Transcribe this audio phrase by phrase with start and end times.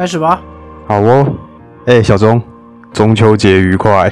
[0.00, 0.40] 开始吧。
[0.86, 1.30] 好哦，
[1.84, 2.40] 哎、小钟，
[2.90, 4.10] 中秋节愉快。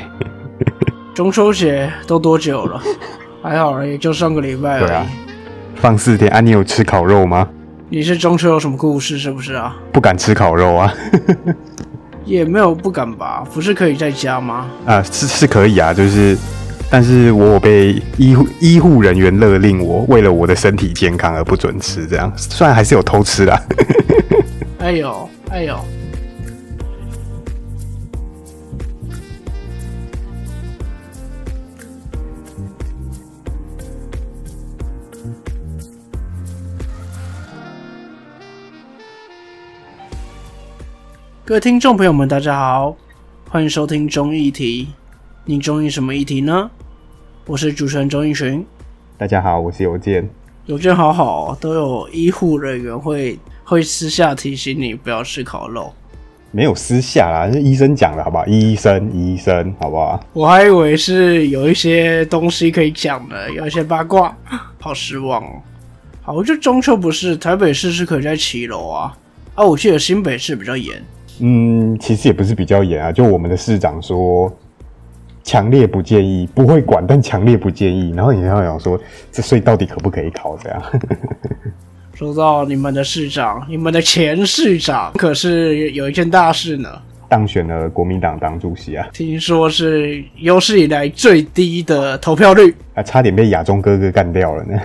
[1.17, 2.79] 中秋节都多久了？
[3.43, 4.87] 还好了，也就上个礼拜而已。
[4.87, 5.07] 对啊
[5.77, 7.49] 放四天啊，你有吃烤肉吗？
[7.89, 9.75] 你是中秋有什么故事是不是啊？
[9.91, 10.93] 不敢吃烤肉啊？
[12.27, 13.43] 也没有不敢吧？
[13.55, 14.67] 不是可以在家吗？
[14.85, 16.37] 啊，是是可以啊，就是，
[16.91, 23.59] 但是我有被医护医护人员勒令我为了我的身体健康而不准吃，这样虽然还是有偷吃啦。
[24.81, 25.79] 哎呦，哎呦，
[41.47, 42.95] 各位听众朋友们，大家好，
[43.49, 44.89] 欢迎收听中议题。
[45.47, 46.71] 你中意什么议题呢？
[47.47, 48.65] 我是主持人钟义群。
[49.17, 50.29] 大家好，我是邮件。
[50.67, 55.93] 邮件好好、哦，都有医护人员会会私下提醒你不要吃烤肉。
[56.51, 58.47] 没有私下啦，是医生讲的好不好？
[58.47, 60.19] 医生，医生，好不好？
[60.33, 64.35] 我还以为是有一些东西可以讲的，有一些八卦，
[64.81, 65.61] 好失望哦。
[66.23, 69.15] 好，我觉得中秋不是台北市是可以在骑楼啊，
[69.55, 71.03] 啊，我记得新北市比较严。
[71.41, 74.51] 嗯，其实也不是比较严啊，就我们的市长说，
[75.45, 78.15] 强烈不建议，不会管，但强烈不建议。
[78.17, 78.99] 然后你要想说，
[79.31, 80.83] 这所以到底可不可以考这样？
[82.19, 94.81] 说到你们的市长，你们的前市长可是有一件大事呢，当选了国民党党主席啊，听说是有史以来最低的投票率，啊，差点被亚中哥哥干掉了呢，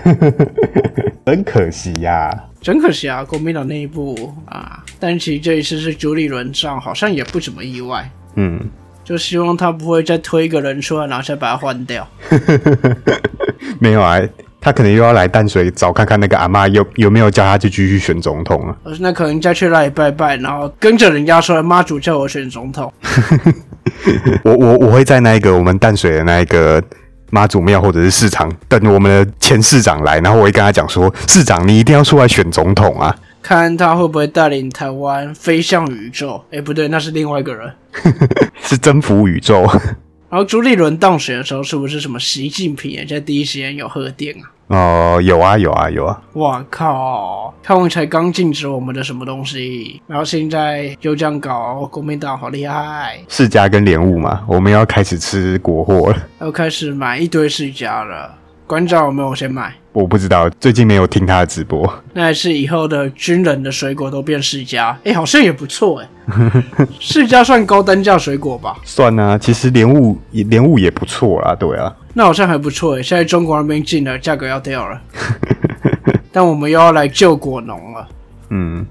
[1.26, 8.08] 很可惜呀、真可惜啊，国民党内部啊，但其实这一次是朱立伦上，好像也不怎么意外。
[8.36, 8.61] 嗯，
[9.04, 12.08] 就希望他不会再推一个人出来，然后再把他换掉。
[13.81, 14.22] 没有啊，
[14.64, 18.73] 他可能又要来淡水找看看那个阿妈有有没有叫他去继续选总统啊。
[19.00, 22.92] 那可能再去那里拜拜，然后跟着人家说妈祖叫我选总统。
[24.45, 26.81] 我我我会在那一个我们淡水的那一个
[27.30, 33.14] 妈祖庙或者是市场等我们的前市长来，然后我会跟他讲说，市长你一定要出来选总统啊。
[33.42, 36.42] 看他会不会带领台湾飞向宇宙？
[36.52, 37.70] 哎，不对，那是另外一个人。
[38.64, 39.64] 是征服宇宙。
[40.32, 44.49] 然后朱立伦当选的时候，是不是什么习近平也在第一时间有贺电啊？
[44.67, 47.53] 哦、有啊有啊有啊，哇靠！
[47.61, 56.17] 他们才刚禁止我们的什么东西，然后现在又这样搞，国民党好厉害，世家跟莲雾嘛，我们要开始吃国货了。
[56.39, 58.33] 要开始买一堆世家了。
[58.73, 59.72] 馆长有没有先买？
[59.92, 61.88] 我不知道，最近没有听他的直播。
[62.14, 66.10] 那还是以后的军人的水果都变世家，哎、好像也不错哎。
[67.00, 68.76] 世家算高单价水果吧？
[68.84, 71.95] 算啊，其实莲雾也莲雾也不错啦，对啊。
[72.16, 73.04] 那好像还不错哎。
[73.04, 75.00] 现在中国那边进了，价格要掉了，
[76.34, 78.08] 但我们又要来救果农了。
[78.50, 78.84] 嗯，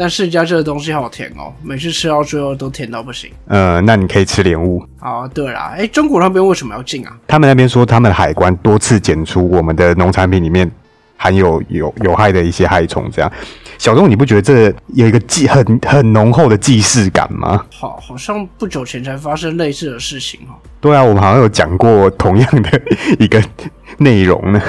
[0.00, 3.28] 但世家这个东西好甜哦，每次吃到最后都甜到不行。
[3.48, 4.80] 呃，那你可以吃莲雾。
[5.00, 7.18] 啊，对啦，哎，中国那边为什么要进啊？
[7.26, 10.70] 他们那边说，他们海关多次检出我们的农产品里面
[11.16, 13.10] 含有有有害的一些害虫。
[13.12, 13.32] 这样，
[13.76, 17.66] 小钟，你不觉得这有一个既很很浓厚的既视感吗？
[17.74, 20.54] 好，好像不久前才发生类似的事情哦。
[20.80, 22.80] 对啊，我们好像有讲过同样的
[23.18, 23.42] 一个
[23.96, 24.62] 内容呢。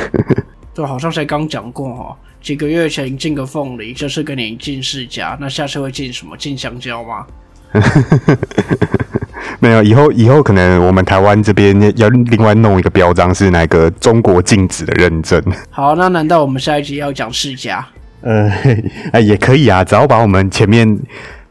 [0.79, 2.15] 对，好像才刚讲过哦。
[2.41, 6.37] 几个月前进个凤梨，这次跟你进世家，那下次会进什么？
[6.37, 7.25] 进香蕉吗？
[9.59, 15.43] 没有，以后以后可能我们台湾这边要另外弄一个标章，是那个中国禁止的认证。
[15.69, 17.85] 好，那难道我们下一集要讲世家？
[18.23, 18.49] 呃，
[19.11, 20.87] 哎，也可以啊，只要把我们前面，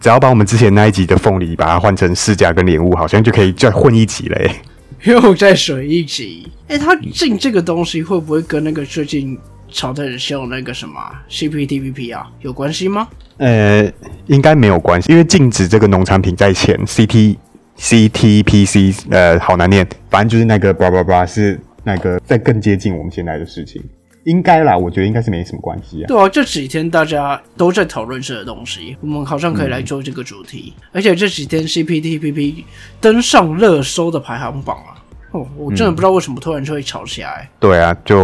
[0.01, 4.51] 只要把我们之前那一集的凤梨，把它换成世家跟莲雾，好像就可以再混一集嘞。
[5.05, 6.51] 又再水一集。
[6.69, 9.39] 哎、他进这个东西会不会跟那个最近
[9.71, 11.01] 炒的很凶那个什么
[11.31, 13.09] CPTPP 啊有关系吗？
[13.39, 13.91] 呃，
[14.27, 17.37] 应该没有关系，因为禁止这个农产品在前，CT
[17.79, 23.83] CTPC，呃，好难念，反正就是那个叭叭叭，是那个在更接近我们现在的事情，
[24.29, 26.07] 应该啦，我觉得应该是没什么关系啊。
[26.07, 30.75] 对啊，这几天大家都在讨论这个东西，我们好像可以来做这个主题。
[30.93, 32.65] 而且这几天 CPTPP
[33.01, 34.98] 登上热搜的排行榜啊，
[35.41, 37.49] 哦，我真的不知道为什么突然就会吵起来。
[37.59, 38.19] 对啊，就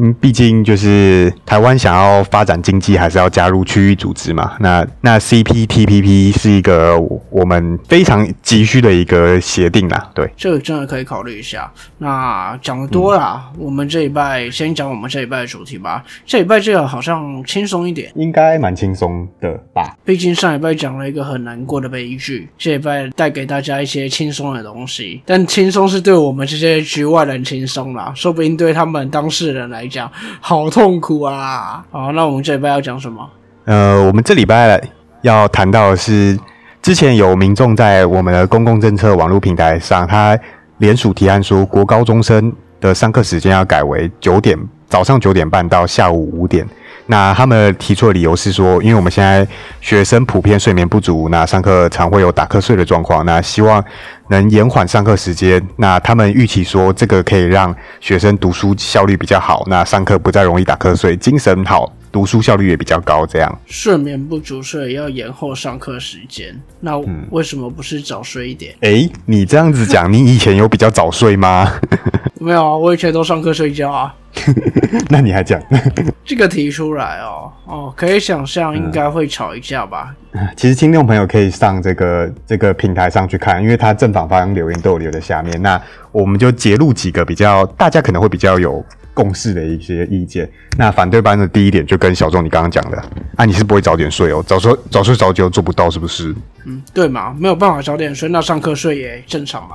[0.00, 4.54] 嗯毕竟就是台湾想要发展经济，还是要加入区域组织嘛。
[4.60, 6.98] 那那 CPTPP 是一个
[7.30, 10.10] 我们非常急需的一个协定啦。
[10.14, 11.70] 对，这个真的可以考虑一下。
[11.98, 16.04] 那讲的多啦，我们这一拜先讲我们这一拜的主题吧。
[16.26, 19.96] 这一拜这个好像轻松一点，应该蛮轻松的吧？
[20.04, 25.22] 毕竟上一拜讲了一个很难过的悲剧，这一拜带给大家一些轻松的东西。
[25.24, 30.08] 但轻松是对我们我们这些局外人轻松啦，说不定对他们当事人来讲
[30.40, 31.84] 好痛苦啊。
[31.90, 33.28] 好，那我们这礼拜要讲什么？
[33.64, 34.80] 呃，我们这礼拜
[35.22, 36.38] 要谈到的是，
[36.80, 40.38] 之前有民众在我们的公共政策网络平台上，他
[40.76, 44.56] 联署提案说，国高中生的上课时间要改为九点
[44.86, 46.64] 早上九点半到下午五点。
[47.10, 49.46] 那他们提出的理由是说，因为我们现在
[49.80, 53.82] 学生普遍睡眠不足，那上课常会有打瞌睡的状况，那希望
[54.28, 55.66] 能延缓上课时间。
[55.76, 63.24] 那他们预期说，这个可以让学生读书效率比较好，那上课不再容易打瞌睡，精神好，读书效率也比较高。
[63.24, 66.60] 这样睡眠不足，所以要延后上课时间。
[66.80, 66.98] 那
[67.30, 68.74] 为什么不是早睡一点？
[68.80, 71.72] 诶，你这样子讲，你以前有比较早睡吗？
[72.40, 74.12] 没有啊，我以前都上课睡觉啊。
[75.10, 75.60] 那你还讲
[76.24, 80.14] 这个提出来哦哦，可以想象应该会吵一架吧？
[80.56, 85.60] 其实听众朋友可以上这个这个平台上去看，因为他正反方留言都有留在下面。
[85.62, 85.80] 那
[86.12, 88.84] 我们就截录几个比较大家可能会比较有
[89.18, 90.48] 共识的一些意见。
[90.76, 93.02] 那反对班的第一点就跟小众你刚刚讲的，
[93.34, 96.32] 啊，你是不会早点睡哦，早睡早睡早起又做不到是不是？
[96.64, 99.74] 嗯，对嘛，没有办法早点睡，那上课睡也正常嘛。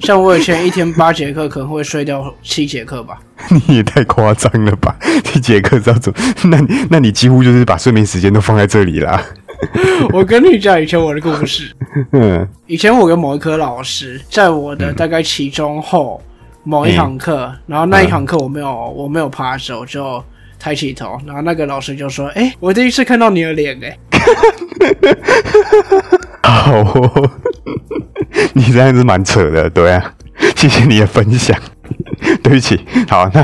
[0.00, 3.20] 像我以前一天八节课，可能会睡掉七节课吧。
[3.68, 4.96] 你也太夸张了吧！
[5.22, 6.10] 七节课要走，
[6.44, 9.22] 那你那你几乎就是把睡眠时间都放在这里啦。
[10.12, 11.70] 我跟你讲以前我的故事。
[12.12, 16.20] 嗯，以前我跟某一科老师，在我的大概期中后
[16.68, 20.22] 某一堂课，然后那一堂课我没有我没有趴着，我就
[20.58, 23.98] 抬起头，然后那个老师就说：“哎，我第一次看到你的脸，哎。
[26.44, 26.84] ”好。
[28.52, 30.12] 你这样子蛮扯的，对啊，
[30.54, 31.58] 谢谢你的分享。
[32.42, 32.78] 对不起，
[33.08, 33.42] 好，那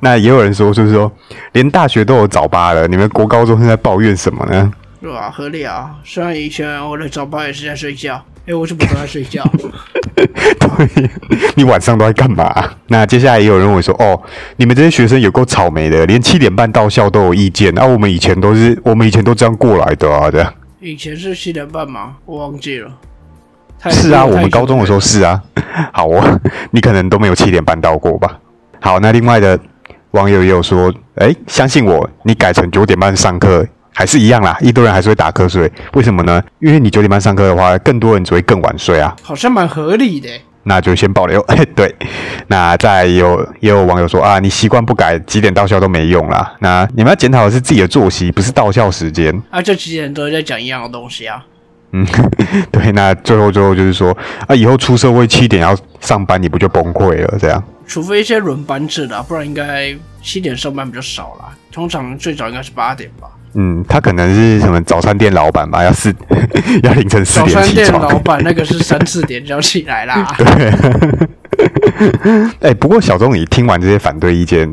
[0.00, 1.10] 那也有人说，就是说，
[1.52, 4.72] 连大学都有早八了，你们国高中是在抱怨什么呢？
[5.00, 5.30] 是吧？
[5.30, 5.94] 合理啊。
[6.04, 9.48] 虽然以前我的早八也是在睡觉，哎，我是不都在睡觉。
[10.58, 11.10] 对，
[11.54, 12.52] 你晚上都在干嘛？
[12.88, 14.20] 那接下来也有人会说，哦，
[14.56, 17.72] 你们这些学生有够草莓的，连七点半到校都有意见。
[17.74, 20.52] 那我们以前都是，我们以前都这样过来的啊，这样。
[20.80, 22.16] 以前是七点半吗？
[22.24, 22.90] 我忘记了。
[23.90, 25.42] 是啊，我们高中的时候是啊。
[25.92, 26.40] 好，我
[26.70, 28.38] 你可能都没有七点半到过吧？
[28.80, 29.58] 好，那另外的
[30.12, 33.66] 网友也有说，哎，相信我，你改成九点半上课
[33.98, 35.68] 还是一样啦，一堆人还是会打瞌睡。
[35.94, 36.40] 为什么呢？
[36.60, 39.12] 因为你九点半上课的话，更多人只会更晚睡啊。
[39.20, 40.30] 好像蛮合理的。
[40.62, 41.40] 那就先保留。
[41.48, 41.92] 哎， 对。
[42.46, 46.54] 那再有也有网友说啊，你习惯不改，几点到校都没用啦。
[46.60, 49.36] 那你们要检讨的是自己的作息，不是到校时间。
[49.50, 51.44] 啊，这几点都在讲一样的东西啊。
[51.90, 52.06] 嗯，
[52.70, 54.16] 对，那最后最后就是说
[54.46, 57.36] 啊，以后出社会七点要上班，你不就崩溃了？
[57.36, 59.92] 这样，除非一些轮班制的，不然应该
[60.22, 61.52] 七点上班比较少啦。
[61.72, 63.26] 通常最早应该是八点吧。
[63.54, 65.82] 嗯，他可能是什么早餐店老板吧？
[65.82, 66.14] 要四
[66.82, 70.26] 要凌晨四点早餐店老板那个是三四点就要起来啦。
[70.38, 70.72] 对。
[72.60, 74.72] 哎，不过小钟，你听完这些反对意见，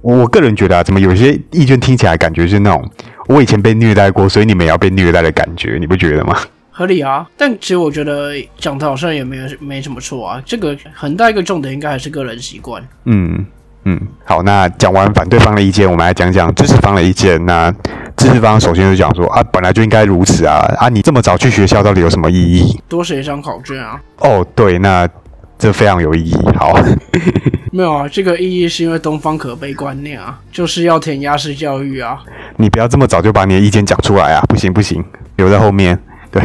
[0.00, 2.90] 我个人觉得啊，怎么有些意见听起来感觉是那种。
[3.26, 6.36] 我以前被虐待过，所以你们也要被虐待的感觉，你不觉得吗？
[6.70, 10.42] 合理啊，但其实我觉得讲的好像也没有没什么错啊。
[10.46, 12.82] 这个很大一个重点应该还是个人习惯。
[13.04, 13.44] 嗯
[13.84, 17.44] 嗯，好，那讲完反对方的意见，我们来讲讲支持方的意见。
[17.46, 17.70] 那
[18.16, 22.80] 支持方首先就讲说啊，本来就应该如此啊啊，你这么早去学校到底有什么意义？
[22.88, 24.00] 多写一张考卷啊。
[24.18, 25.08] 哦，对，那。
[25.58, 26.36] 这非常有意义。
[26.56, 26.76] 好，
[27.70, 32.18] 没有啊，这个意义是因为东方可悲观念啊，就是要填鸭式教育啊。
[32.56, 34.42] 你不要这么早就把你的意见讲出来啊！
[34.48, 35.04] 不行不行，
[35.36, 35.96] 留在后面。
[36.32, 36.42] 对，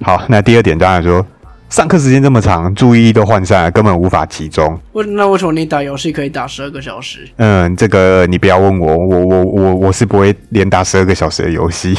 [0.00, 1.26] 好，那第二点当然说，
[1.68, 4.78] 上课时间这么长，注意力都涣散，根本无法集中。
[4.92, 7.28] 为那为什么你打游戏可以打十二个小时？
[7.36, 11.98] 嗯，这个你不要问我，我我我我是不会连打十二个小时的游戏。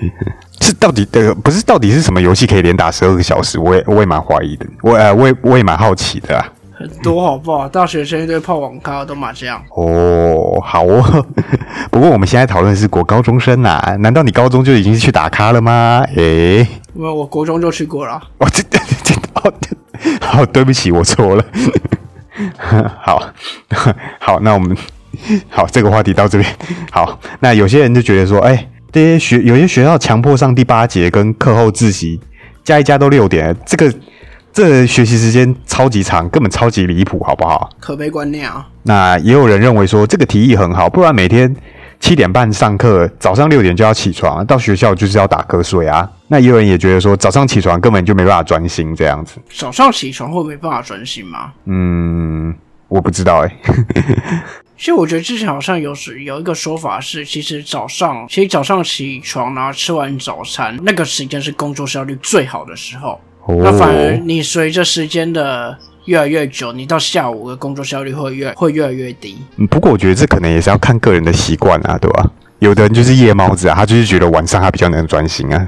[0.60, 3.58] 是到底的不是到底是什么游戏可以连打十二个小时？
[3.58, 6.48] 我也我也蛮怀疑的，我呃我也我也蛮好奇的啊。
[6.74, 7.68] 很多好不好？
[7.68, 9.62] 大学生一堆泡网咖都麻将。
[9.76, 11.26] 哦，好哦。
[11.92, 16.02] 不过我们现在讨论是国高中生啊，难道你高中就已经去打咖了吗？
[16.16, 18.20] 诶，因为我国中就去过了。
[18.38, 18.62] 我这
[20.20, 21.44] 好，对不起，我错了。
[23.00, 23.32] 好
[24.20, 24.76] 好，那我们
[25.50, 26.56] 好这个话题到这边。
[26.90, 28.68] 好，那有些人就觉得说，哎。
[28.92, 32.20] 这些学有些学校强迫上第八节跟课后自习，
[32.62, 33.90] 加一加都六点，这个
[34.52, 37.70] 这学习时间超级长，根本超级离谱，好不好？
[37.80, 38.68] 可悲观念啊！
[38.82, 41.56] 那也有人认为说这个提议很好，不然每天
[42.02, 46.06] 七点半上课，早上六点就要起床，到学校就是要打瞌睡啊。
[46.26, 49.36] 那也有人也觉得说早上起床根本就没办法专心，这样子。
[49.48, 51.52] 早上起床会没办法专心吗？
[51.66, 52.52] 嗯，
[52.88, 53.56] 我不知道哎。
[54.76, 63.20] 其实我觉得之前好像有时有一个说法是，其实早上其实早上起床然后吃完早餐那个时间是工作效率最好的时候。
[63.46, 69.38] 那反而你随着时间的越来越久，你到下午的工作效率会越会越来越低。
[69.56, 72.30] 嗯不过我觉得这可能也是要看个人的习惯啊，对吧？
[72.58, 75.66] 有的人就是夜猫子啊，他就是觉得晚上他比较能专心啊。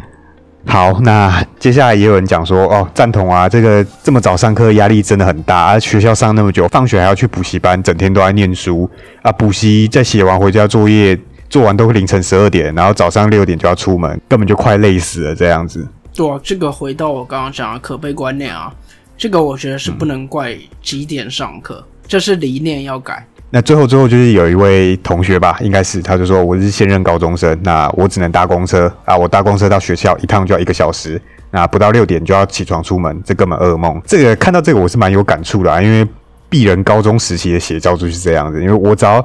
[0.66, 8.88] 好，那接下来也有人讲说，哦，赞同啊，这个这么早上课压力真的很大，啊学校上那么久，放学还要去补习班，整天都在念书
[9.22, 15.88] 啊，补习再写完回家作业，做完都会凌晨十二点，然后早上六点就要出门，根本就快累死了这样子。
[16.14, 18.72] 对啊，这个回到我刚刚讲的可悲观念啊，
[19.20, 23.22] 这个我觉得是不能怪几点上课，这是理念要改。
[23.50, 34.00] 那最后最后就是有一位同学吧，应该是他就说我是现任高中生，那我只能搭公车啊，我搭公车到学校一趟就要一个小时，那不到六点就要起床出门，这根本噩梦。
[34.06, 36.02] 这个看到这个我是蛮有感触的，啊因为
[36.48, 39.22] 鄙人高中时期的写照就是这样子，因为我只要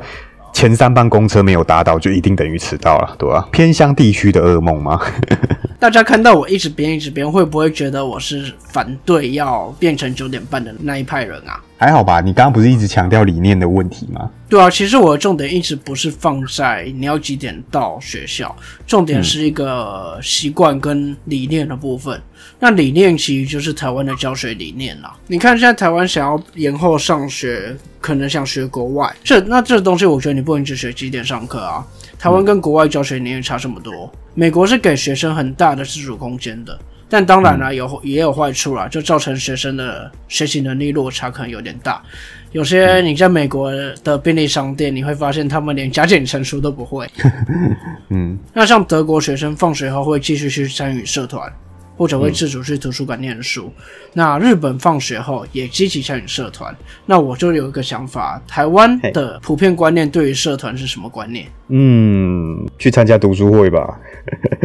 [0.51, 3.47] 前三班公车没有搭到，就一定等于迟到了，对吧？
[3.49, 4.99] 偏乡地区的噩梦吗？
[5.79, 11.61] 大家看到我一直编一直编，会不会觉得我是反对要变成九点半的那一派人啊？
[11.77, 14.29] 还好吧，你刚刚不是一直强调理念的问题吗？
[14.47, 18.55] 对啊，其实我的重点一直不是放在你要几点到学校，
[18.87, 22.19] 重点是一个习惯跟理念的部分。
[22.59, 25.13] 那理念其实就是台湾的教学理念啦。
[25.27, 31.85] 你看现在台湾想要延后上学，可能想学国外，这那这东西我觉得你不能只学几点上课啊。
[32.19, 36.77] 台湾跟国外教学年龄差这么多，美国是给学生很大的自主空间的。
[37.07, 42.01] 但当然啦，有也有坏处啦，就造成学生的学习能力落差可能有点大。
[42.51, 43.71] 有些你在美国
[44.03, 47.07] 的便利商店，你会发现他们连加减乘除都不会。
[48.09, 51.47] 嗯，那像德国学生放学后会继续去参与社团，
[51.97, 53.71] 或者会自主去图书馆念书。
[54.13, 56.75] 那日本放学后也积极参与社团。
[57.05, 61.47] 那我就有一个想法，台湾的普遍观念对于社团是什么观念？
[61.69, 63.99] 嗯，去参加读书会吧。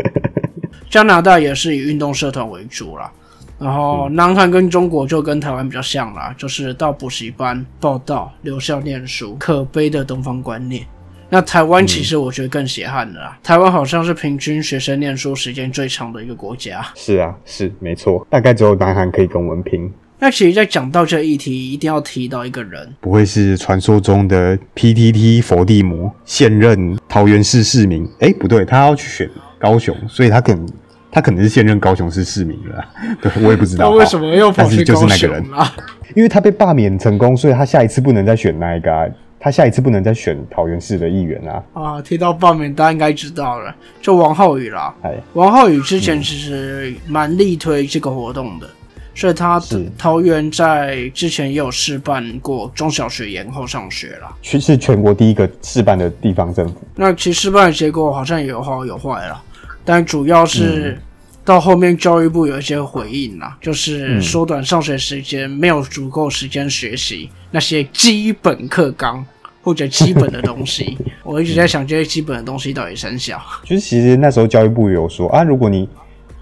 [0.91, 3.13] 加拿大也是以运动社团为主啦，
[3.61, 10.85] 然后南韩跟中国就跟台湾比较像啦，就是到补习班报道、留校念书，可悲的东方观念。
[11.31, 16.85] 那台湾其实我觉得更血汗的啦，台湾好像是平均学生念书时间最长的一个国家。
[16.95, 19.91] 是啊，是没错，大概只有南韩可以跟我们拼。
[20.19, 28.07] 那其实，在讲到这议题，一定要提到一个人，不会是传说中的 PTT 佛地魔，现任桃园市市民？
[28.19, 30.69] 哎，不对，他要去选高雄，所以他可能。
[31.13, 32.85] 他可能是现任高雄市市民了，
[33.21, 33.91] 对我也不知道。
[33.91, 35.75] 为什么又跑去高雄啊？
[36.15, 41.65] 因为他被罢免成功，所以他下一次不能再选那一个，他下一次不能再选桃园市的议员啊。
[41.73, 44.95] 啊，提到罢免，大家应该知道了，就王浩宇啦。
[45.03, 48.69] 哎，王浩宇之前其实蛮力推这个活动的，
[49.15, 49.59] 所以他
[49.97, 56.75] 桃园在之前也有试办过中小学延后上学啦，其是全国第一个试办的地方政府。
[56.95, 59.43] 那其实试办的结果好像有好有坏啦。
[59.83, 61.01] 但主要是
[61.51, 69.27] 到后面教育部有一些回应啦，就是缩短上学时间，没有足够时间学习那些基本课纲
[69.61, 70.97] 或者基本的东西。
[71.25, 73.37] 我一直在想这些基本的东西到底生效。
[73.65, 75.89] 就是其实那时候教育部有说啊，如果你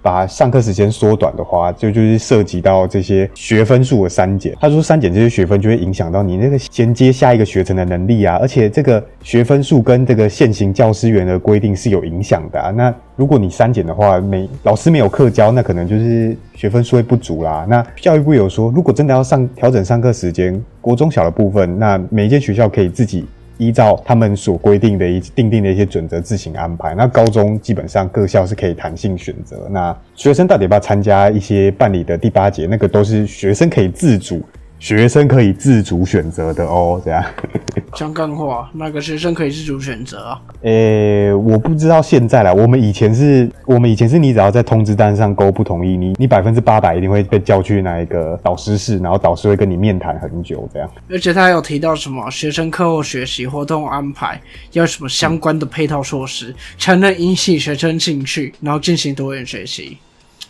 [0.03, 4.55] 把上课时间缩短的话，就就是涉及到这些学分数的删减。
[4.61, 12.71] 他说删减这些学分就会影响到你那个衔接下一个学程的能力啊，而且这个学分数跟这个现行教师员的规定是有影响的啊。
[12.71, 17.67] 那如果你删减的话，没老师没有课教，那可能就是学分数会不足啦。
[17.69, 23.27] 那教育部有说，如果真的要上调整上课时间，国中小的部分，那每一间学校可以自己。
[23.59, 26.95] 依照他们所规定的一定定的一些准则自行安排。
[26.95, 29.69] 那高中基本上各校是可以弹性选择。
[29.71, 34.41] 那学生到底要不要参加一些办理的第八节，那个都是学生可以自主。
[34.79, 37.25] 学生可以自主选择的哦，这样
[37.95, 40.41] 讲干话，那个学生可以自主选择啊？
[40.63, 42.53] 诶，我不知道现在啦。
[42.53, 50.89] 我们以前是，我们以前是你只要在通知单上勾不同意，你你百分之八百一定会被叫去那一个导师室，然后导师会跟你面谈很久这样。
[51.11, 54.41] 而且他有提到什么学生课后学习活动安排
[54.73, 59.99] 要什么相关的配套措施，才能引起学生兴趣，然后进行多元学习。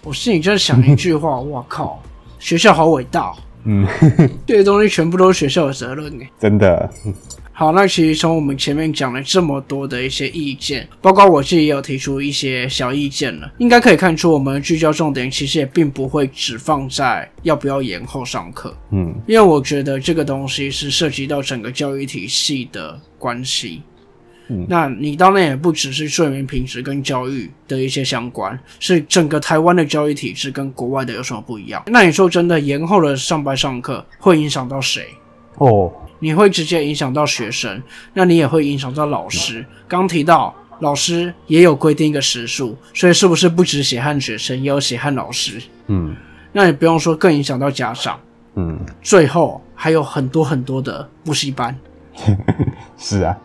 [0.05, 2.03] 我心里就是想一句话：我靠，
[2.39, 3.33] 学校好伟大。
[3.65, 3.87] 嗯，
[4.47, 6.91] 这些东西全部都是学校的责任哎，真的。
[7.53, 18.73] 好，那其实从我们前面讲了这么多的一些意见，包括我自己也有提出一些小意见了，应该可以看出我们聚焦重点其实也并不会只放在要不要延后上课。
[18.93, 23.83] 嗯，因为我觉得这个东西是涉及到整个教育体系的关系。
[24.67, 31.83] 那你当然也不只是睡眠品质跟教育的一些相关，是整个台湾的教育体制跟国外的有什么不一样？
[31.87, 35.07] 那你说真的，延后了上班上课会影响到谁？
[35.57, 37.83] 哦，你会直接影响到学生，
[38.15, 39.65] 那你也会影响到老师。
[39.87, 45.61] 刚提到老师也有规定一个时数，所以是不是不止写汉学生，也有写汉老师？
[45.89, 46.17] 嗯，
[46.53, 48.19] 那也不用说，更影响到家长。
[48.55, 51.77] 嗯，最后还有很多很多的补习班。
[52.97, 53.37] 是啊。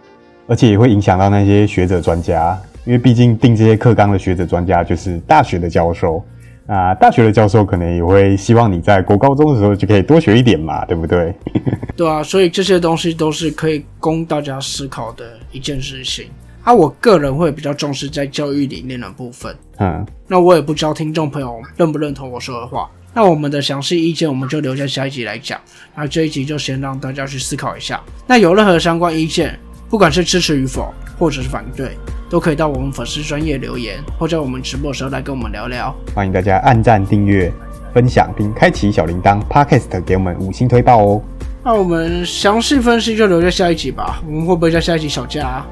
[0.48, 6.24] 而且也会影响到那些学者专家，因为毕竟定这些课纲的学者专家就是大学的教授。
[6.66, 11.34] 啊，大学的教授可能也会希望你在国高中的时候就可以多学一点嘛，对不对？
[11.94, 16.28] 对啊，所以这些东西都是可以供大家思考的一件事情。
[16.64, 19.54] 啊，我个人会比较重视在教育理念的部分。
[19.80, 22.90] 嗯，那我也不知道听众朋友认不认同我说的话。
[23.14, 25.60] 那我们的详细意见我们就留在下一集来讲。
[25.94, 28.02] 那这一集就先让大家去思考一下。
[28.26, 29.60] 那有任何相关意见，
[29.90, 31.98] 不管是支持与否，或者是反对。
[32.30, 35.96] 都可以到我们粉丝专业留言，或在我们直播的时候来跟我们聊聊。
[36.16, 37.54] 欢迎大家按赞、订阅、
[37.94, 41.22] 分享并开启小铃铛，Podcast 给我们五星推爆哦。
[41.63, 44.20] 那我们详细分析就留在下一集吧。
[44.25, 45.63] 我们会不会在下一集吵架？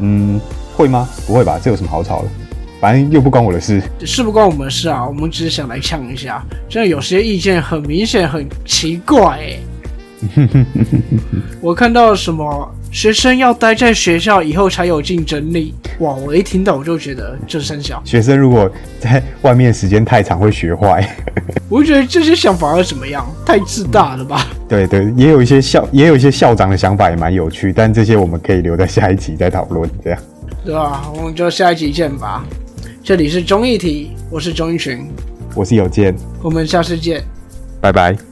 [0.00, 0.40] 嗯，
[0.76, 1.08] 会吗？
[1.28, 1.60] 不会吧？
[1.62, 2.28] 这有什么好吵的？
[2.80, 3.80] 反正又不关我的事。
[4.04, 5.06] 是不关我们的事啊。
[5.06, 9.58] 我们只是想来呛一下，真的有些意见很明显很奇怪哎。
[11.62, 15.72] 我看到什么学生要待在学校以后才有竞争力？
[16.00, 16.12] 哇！
[16.14, 18.68] 我一听到我就觉得这三小学生如果
[18.98, 21.08] 在外面时间太长会学坏。
[21.68, 23.24] 我觉得这些想法是怎么样？
[23.46, 24.44] 太自大了吧？
[24.68, 29.88] 对对，也有一些校也有一些校长的想法也蛮有趣，但这些我们可以留在下一集再讨论。
[30.02, 30.20] 这样
[30.64, 31.08] 对吧？
[31.14, 32.44] 我们就下一集见吧。
[33.04, 35.06] 这里是综艺体，我是钟一群，
[35.54, 37.22] 我是有健，我们下次见，
[37.80, 38.29] 拜拜。